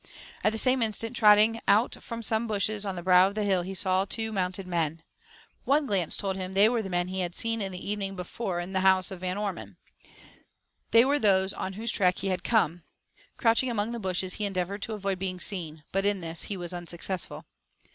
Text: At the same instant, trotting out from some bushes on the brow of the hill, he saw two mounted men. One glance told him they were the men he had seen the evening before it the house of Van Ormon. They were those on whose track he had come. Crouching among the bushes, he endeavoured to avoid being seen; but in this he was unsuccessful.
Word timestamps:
At 0.43 0.51
the 0.51 0.57
same 0.57 0.81
instant, 0.81 1.15
trotting 1.15 1.61
out 1.67 2.01
from 2.01 2.23
some 2.23 2.47
bushes 2.47 2.87
on 2.87 2.95
the 2.95 3.03
brow 3.03 3.27
of 3.27 3.35
the 3.35 3.43
hill, 3.43 3.61
he 3.61 3.75
saw 3.75 4.03
two 4.03 4.31
mounted 4.31 4.65
men. 4.65 5.03
One 5.63 5.85
glance 5.85 6.17
told 6.17 6.37
him 6.37 6.53
they 6.53 6.67
were 6.69 6.81
the 6.81 6.89
men 6.89 7.07
he 7.09 7.19
had 7.19 7.35
seen 7.35 7.59
the 7.59 7.87
evening 7.87 8.15
before 8.15 8.59
it 8.59 8.73
the 8.73 8.79
house 8.79 9.11
of 9.11 9.19
Van 9.19 9.37
Ormon. 9.37 9.77
They 10.89 11.05
were 11.05 11.19
those 11.19 11.53
on 11.53 11.73
whose 11.73 11.91
track 11.91 12.17
he 12.17 12.29
had 12.29 12.43
come. 12.43 12.83
Crouching 13.37 13.69
among 13.69 13.91
the 13.91 13.99
bushes, 13.99 14.33
he 14.33 14.45
endeavoured 14.45 14.81
to 14.81 14.93
avoid 14.93 15.19
being 15.19 15.39
seen; 15.39 15.83
but 15.91 16.03
in 16.03 16.21
this 16.21 16.45
he 16.45 16.57
was 16.57 16.73
unsuccessful. 16.73 17.45